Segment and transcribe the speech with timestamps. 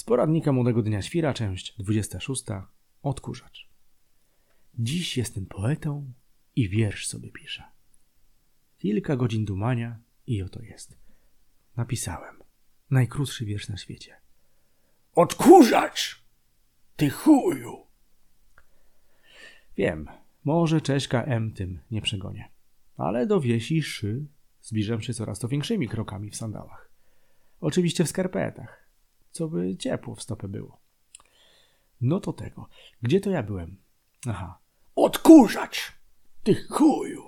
[0.00, 2.44] Z poradnika Młodego Dnia Świra, część 26.
[3.02, 3.68] Odkurzacz.
[4.74, 6.12] Dziś jestem poetą
[6.56, 7.62] i wiersz sobie piszę.
[8.78, 10.98] Kilka godzin dumania i oto jest.
[11.76, 12.42] Napisałem.
[12.90, 14.16] Najkrótszy wiersz na świecie.
[15.14, 16.22] Odkurzacz!
[16.96, 17.86] Ty chuju!
[19.76, 20.08] Wiem,
[20.44, 22.48] może Cześka M tym nie przegonię.
[22.96, 24.26] Ale do wiesi szy
[24.62, 26.90] zbliżam się coraz to większymi krokami w sandałach.
[27.60, 28.79] Oczywiście w skarpetach
[29.30, 30.80] co by ciepło w stopę było.
[32.00, 32.68] No to tego.
[33.02, 33.76] Gdzie to ja byłem?
[34.26, 34.58] Aha.
[34.94, 35.92] Odkurzacz!
[36.42, 37.22] Ty chuju!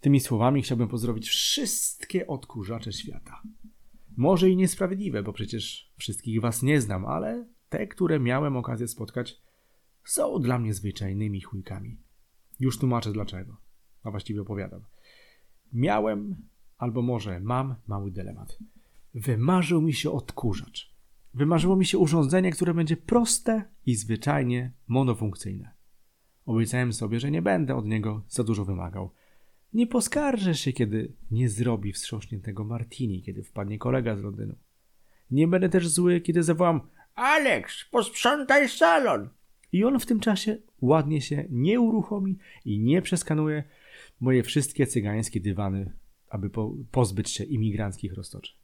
[0.00, 3.42] Tymi słowami chciałbym pozdrowić wszystkie odkurzacze świata.
[4.16, 9.40] Może i niesprawiedliwe, bo przecież wszystkich was nie znam, ale te, które miałem okazję spotkać,
[10.04, 11.96] są dla mnie zwyczajnymi chujkami.
[12.60, 13.56] Już tłumaczę dlaczego,
[14.02, 14.84] a właściwie opowiadam.
[15.72, 16.48] Miałem,
[16.78, 18.58] albo może mam mały dylemat.
[19.18, 20.94] Wymarzył mi się odkurzacz.
[21.34, 25.70] Wymarzyło mi się urządzenie, które będzie proste i zwyczajnie monofunkcyjne.
[26.46, 29.10] Obiecałem sobie, że nie będę od niego za dużo wymagał.
[29.72, 34.54] Nie poskarżę się, kiedy nie zrobi wstrząśniętego martini, kiedy wpadnie kolega z Londynu.
[35.30, 36.80] Nie będę też zły, kiedy zawołam
[37.14, 39.28] Alex, posprzątaj salon!
[39.72, 43.64] I on w tym czasie ładnie się nie uruchomi i nie przeskanuje
[44.20, 45.92] moje wszystkie cygańskie dywany,
[46.28, 48.57] aby po pozbyć się imigranckich roztoczy.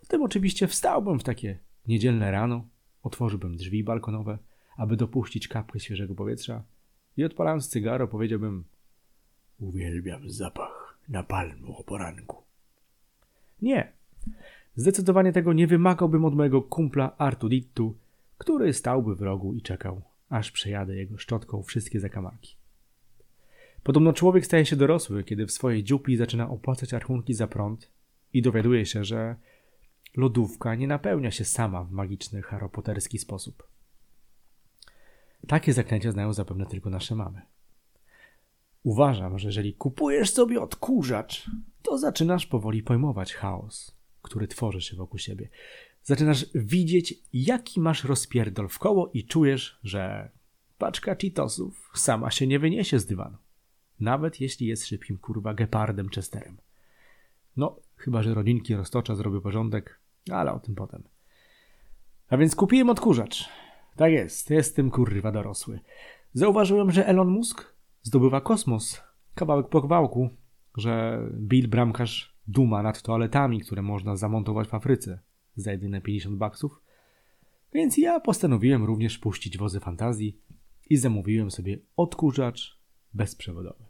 [0.00, 2.68] Potem oczywiście wstałbym w takie niedzielne rano,
[3.02, 4.38] otworzyłbym drzwi balkonowe,
[4.76, 6.62] aby dopuścić kapkę świeżego powietrza
[7.16, 8.64] i odpalając cygaro powiedziałbym
[9.58, 12.42] Uwielbiam zapach napalmu o poranku.
[13.62, 13.92] Nie,
[14.76, 17.96] zdecydowanie tego nie wymagałbym od mojego kumpla Artudittu,
[18.38, 22.56] który stałby w rogu i czekał, aż przejadę jego szczotką wszystkie zakamarki.
[23.82, 27.90] Podobno człowiek staje się dorosły, kiedy w swojej dziupli zaczyna opłacać rachunki za prąd
[28.32, 29.36] i dowiaduje się, że
[30.16, 33.68] lodówka nie napełnia się sama w magiczny, haropoterski sposób.
[35.48, 37.42] Takie zaklęcia znają zapewne tylko nasze mamy.
[38.82, 41.50] Uważam, że jeżeli kupujesz sobie odkurzacz,
[41.82, 45.48] to zaczynasz powoli pojmować chaos, który tworzy się wokół siebie.
[46.02, 50.30] Zaczynasz widzieć, jaki masz rozpierdol w koło i czujesz, że
[50.78, 53.36] paczka Cheetosów sama się nie wyniesie z dywanu.
[54.00, 56.56] Nawet jeśli jest szybkim kurwa gepardem Chesterem.
[57.56, 60.00] No, chyba że rodzinki roztocza zrobią porządek,
[60.30, 61.02] ale o tym potem.
[62.28, 63.48] A więc kupiłem odkurzacz.
[63.96, 65.80] Tak jest, jestem kurwa dorosły.
[66.32, 69.02] Zauważyłem, że Elon Musk zdobywa kosmos
[69.34, 70.30] kawałek po kawałku,
[70.76, 75.18] że Bill Bramkarz duma nad toaletami, które można zamontować w Afryce
[75.56, 76.80] za jedyne 50 baksów.
[77.72, 80.38] Więc ja postanowiłem również puścić wozy fantazji
[80.90, 82.78] i zamówiłem sobie odkurzacz
[83.14, 83.84] bezprzewodowy.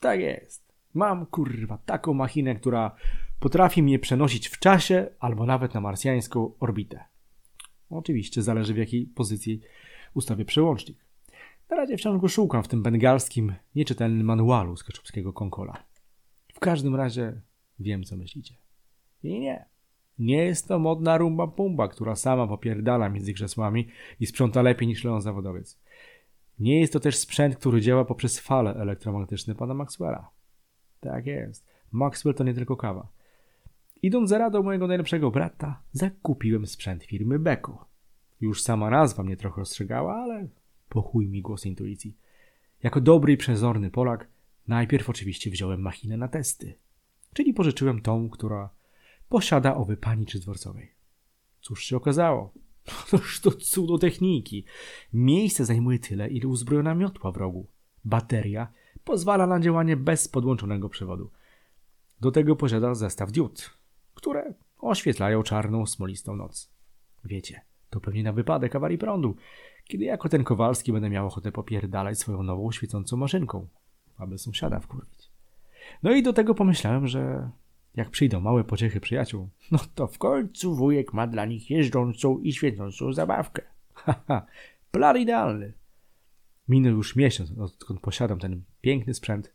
[0.00, 0.72] Tak jest.
[0.94, 2.96] Mam kurwa taką machinę, która
[3.40, 7.04] potrafi mnie przenosić w czasie albo nawet na marsjańską orbitę.
[7.90, 9.60] Oczywiście zależy w jakiej pozycji
[10.14, 10.98] ustawię przełącznik.
[11.70, 15.84] Na razie wciąż go szukam w tym bengalskim, nieczytelnym manualu z kaczupskiego konkola.
[16.54, 17.40] W każdym razie
[17.78, 18.54] wiem, co myślicie.
[19.22, 19.64] I nie.
[20.18, 23.88] Nie jest to modna rumba pumba, która sama popierdala między krzesłami
[24.20, 25.80] i sprząta lepiej niż Leon Zawodowiec.
[26.58, 30.30] Nie jest to też sprzęt, który działa poprzez fale elektromagnetyczne pana Maxwella.
[31.00, 31.66] Tak jest.
[31.92, 33.08] Maxwell to nie tylko kawa.
[34.02, 37.86] Idąc za radą mojego najlepszego brata, zakupiłem sprzęt firmy Beko.
[38.40, 40.48] Już sama nazwa mnie trochę ostrzegała, ale
[40.88, 42.16] pochuj mi głos intuicji.
[42.82, 44.28] Jako dobry i przezorny Polak,
[44.68, 46.74] najpierw oczywiście wziąłem machinę na testy,
[47.32, 48.70] czyli pożyczyłem tą, która
[49.28, 50.90] posiada owy paniczy dworcowej.
[51.60, 52.52] Cóż się okazało?
[53.10, 54.64] Toż to cudo techniki.
[55.12, 57.66] Miejsce zajmuje tyle, ile uzbrojona miotła w rogu.
[58.04, 58.72] Bateria
[59.04, 61.30] pozwala na działanie bez podłączonego przewodu.
[62.20, 63.79] Do tego posiada zestaw diod,
[64.20, 66.70] które oświetlają czarną, smolistą noc.
[67.24, 67.60] Wiecie,
[67.90, 69.36] to pewnie na wypadek awarii prądu,
[69.84, 73.66] kiedy jako ten Kowalski będę miał ochotę popierdalać swoją nową świecącą maszynką,
[74.18, 75.30] aby sąsiada wkurwić.
[76.02, 77.50] No i do tego pomyślałem, że
[77.94, 82.52] jak przyjdą małe pociechy przyjaciół, no to w końcu wujek ma dla nich jeżdżącą i
[82.52, 83.62] świecącą zabawkę.
[83.94, 84.46] Haha,
[84.90, 85.72] plan idealny.
[86.68, 89.52] Minął już miesiąc, odkąd posiadam ten piękny sprzęt.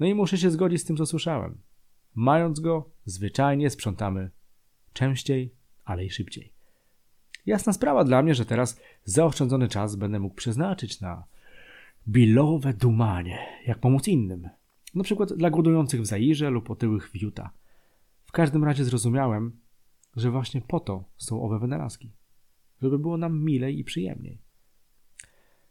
[0.00, 1.58] No i muszę się zgodzić z tym, co słyszałem.
[2.14, 4.30] Mając go, zwyczajnie sprzątamy
[4.92, 6.52] częściej, ale i szybciej.
[7.46, 11.24] Jasna sprawa dla mnie, że teraz zaoszczędzony czas będę mógł przeznaczyć na
[12.08, 14.48] bilowe dumanie, jak pomóc innym.
[14.94, 17.50] Na przykład dla głodujących w Zairze lub otyłych w Utah.
[18.24, 19.60] W każdym razie zrozumiałem,
[20.16, 22.12] że właśnie po to są owe wynalazki.
[22.82, 24.42] Żeby było nam milej i przyjemniej.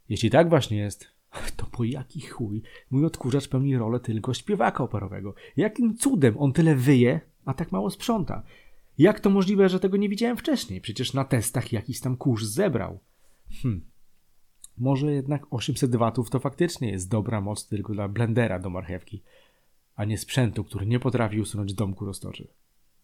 [0.10, 1.13] Jeśli tak właśnie jest,
[1.56, 5.34] to po jaki chuj mój odkurzacz pełni rolę tylko śpiewaka operowego?
[5.58, 8.44] Jakim cudem on tyle wyje, a tak mało sprząta?
[8.98, 10.82] Jak to możliwe, że tego nie widziałem wcześniej?
[10.82, 13.00] Przecież na testach jakiś tam kurz zebrał.
[13.62, 13.82] Hm.
[14.78, 19.22] Może jednak 800 watów to faktycznie jest dobra moc tylko dla blendera do marchewki,
[19.96, 22.48] a nie sprzętu, który nie potrafi usunąć domku roztoczy.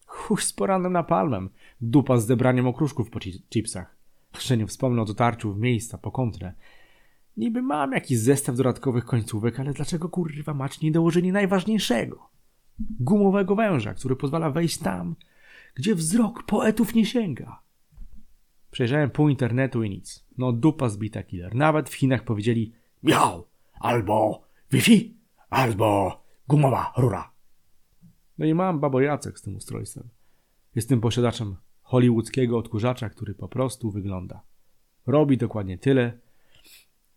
[0.06, 1.50] Chuj z poranem na palmem,
[1.80, 3.96] dupa z zebraniem okruszków po chi- chipsach.
[4.34, 6.52] Jeszcze nie wspomnę o dotarciu w miejsca po kontrę.
[7.40, 12.28] Niby mam jakiś zestaw dodatkowych końcówek, ale dlaczego kurwa mać nie dołożyli najważniejszego?
[12.80, 15.16] Gumowego węża, który pozwala wejść tam,
[15.74, 17.62] gdzie wzrok poetów nie sięga.
[18.70, 20.24] Przejrzałem pół internetu i nic.
[20.38, 21.54] No dupa zbita killer.
[21.54, 22.72] Nawet w Chinach powiedzieli
[23.02, 25.14] miał, albo Wi-Fi,
[25.50, 27.32] albo gumowa rura.
[28.38, 30.08] No i mam babojacek z tym ustrojstwem.
[30.74, 34.42] Jestem posiadaczem hollywoodzkiego odkurzacza, który po prostu wygląda.
[35.06, 36.18] Robi dokładnie tyle,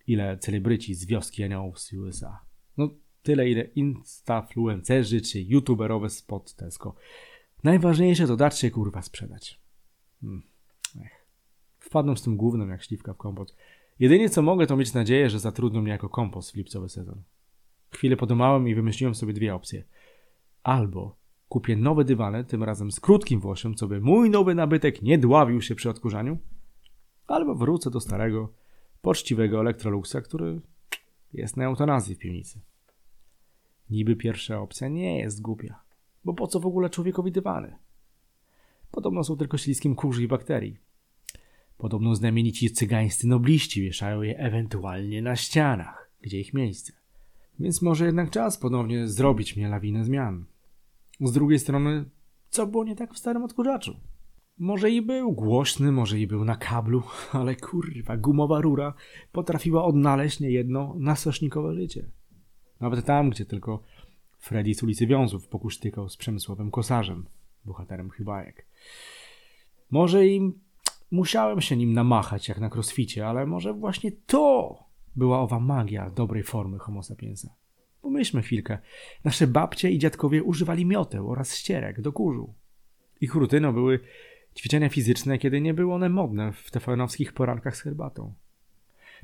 [0.08, 2.40] ile celebryci z wioski aniołów z USA.
[2.78, 2.90] No
[3.24, 6.96] tyle, ile instafluencerzy czy youtuberowe spod Tesco.
[7.64, 9.62] Najważniejsze to dać się kurwa sprzedać.
[10.22, 10.44] Hmm.
[11.02, 11.26] Ech.
[11.80, 13.56] Wpadną z tym głównym jak śliwka w kompot.
[14.00, 17.24] Jedynie co mogę to mieć nadzieję, że zatrudnią mnie jako kompost w lipcowy sezon.
[17.90, 19.84] Chwilę podumałem i wymyśliłem sobie dwie opcje.
[20.64, 21.16] Albo
[21.50, 25.62] kupię nowe dywany, tym razem z krótkim włosiem, co by mój nowy nabytek nie dławił
[25.62, 26.38] się przy odkurzaniu.
[27.28, 28.54] Albo wrócę do starego,
[29.04, 30.62] poczciwego Electroluxa, który
[31.34, 32.60] jest na eutanazji w piwnicy.
[33.90, 35.84] Niby pierwsza opcja nie jest głupia,
[36.26, 37.76] bo po co w ogóle człowiekowi dywany?
[38.92, 40.78] Podobno są tylko śliskiem kurzy i bakterii.
[41.78, 46.94] Podobno znamienici cygańscy nobliści wieszają je ewentualnie na ścianach, gdzie ich miejsce.
[47.60, 50.46] Więc może jednak czas ponownie zrobić mnie lawinę zmian.
[51.22, 52.06] Z drugiej strony,
[52.50, 54.00] co było nie tak w starym odkurzaczu?
[54.60, 58.94] Może i był głośny, może i był na kablu, ale kurwa, gumowa rura
[59.32, 62.06] potrafiła odnaleźć niejedno nasosznikowe życie.
[62.80, 63.84] Nawet tam, gdzie tylko
[64.40, 67.26] Freddy z ulicy Wiązów pokusztykał z przemysłowym kosarzem,
[67.66, 68.66] bohaterem chybajek.
[69.92, 70.52] Może i
[71.12, 74.78] musiałem się nim namachać jak na crossficie, ale może właśnie to
[75.16, 77.56] była owa magia dobrej formy homo sapiensa.
[78.02, 78.78] Pomyślmy chwilkę.
[79.24, 82.54] Nasze babcie i dziadkowie używali mioteł oraz ścierek do kurzu.
[83.22, 84.00] Ich rutyną były
[84.56, 88.34] ćwiczenia fizyczne, kiedy nie były one modne w tefanowskich porankach z herbatą.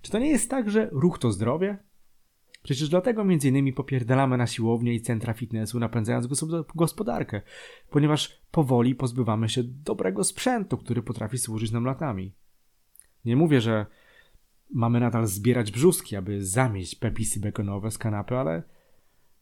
[0.01, 1.77] Czy to nie jest tak, że ruch to zdrowie?
[2.63, 6.27] Przecież dlatego innymi popierdalamy na siłownię i centra fitnessu, napędzając
[6.75, 7.41] gospodarkę,
[7.89, 12.33] ponieważ powoli pozbywamy się dobrego sprzętu, który potrafi służyć nam latami.
[13.25, 13.85] Nie mówię, że
[14.73, 18.63] mamy nadal zbierać brzuski, aby zamieść pepisy bekonowe z kanapy, ale,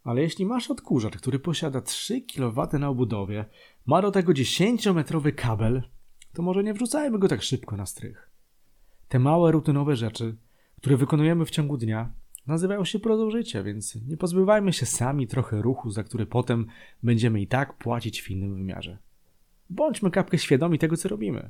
[0.07, 3.45] ale jeśli masz odkurzacz, który posiada 3 kW na obudowie,
[3.85, 5.83] ma do tego 10-metrowy kabel,
[6.33, 8.29] to może nie wrzucajmy go tak szybko na strych.
[9.07, 10.35] Te małe, rutynowe rzeczy,
[10.77, 12.13] które wykonujemy w ciągu dnia,
[12.47, 16.65] nazywają się prozą życia, więc nie pozbywajmy się sami trochę ruchu, za który potem
[17.03, 18.97] będziemy i tak płacić w innym wymiarze.
[19.69, 21.49] Bądźmy kapkę świadomi tego, co robimy.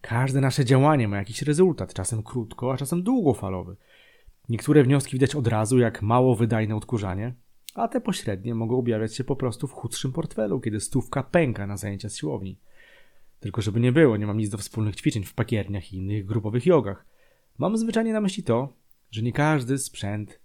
[0.00, 3.76] Każde nasze działanie ma jakiś rezultat, czasem krótko, a czasem długofalowy.
[4.48, 7.34] Niektóre wnioski widać od razu, jak mało wydajne odkurzanie,
[7.74, 11.76] a te pośrednie mogą objawiać się po prostu w chudszym portfelu, kiedy stówka pęka na
[11.76, 12.58] zajęcia z siłowni.
[13.40, 16.66] Tylko żeby nie było, nie mam nic do wspólnych ćwiczeń w pakierniach i innych grupowych
[16.66, 17.06] jogach.
[17.58, 18.76] Mam zwyczajnie na myśli to,
[19.10, 20.40] że nie każdy sprzęt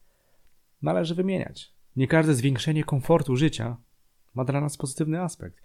[0.82, 1.74] należy wymieniać.
[1.96, 3.78] Nie każde zwiększenie komfortu życia
[4.36, 5.62] ma dla nas pozytywny aspekt.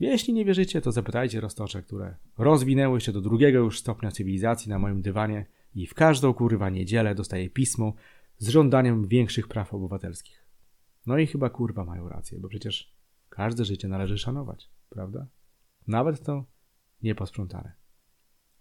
[0.00, 4.78] Jeśli nie wierzycie, to zapytajcie roztocze, które rozwinęły się do drugiego już stopnia cywilizacji na
[4.78, 7.92] moim dywanie i w każdą kurwa niedzielę dostaję pismo
[8.38, 10.41] z żądaniem większych praw obywatelskich.
[11.06, 12.96] No i chyba kurwa mają rację, bo przecież
[13.28, 15.26] każde życie należy szanować, prawda?
[15.86, 16.44] Nawet to
[17.02, 17.72] nieposprzątane.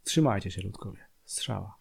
[0.03, 1.05] Trzymajcie się, ludkowie.
[1.23, 1.80] Strzała.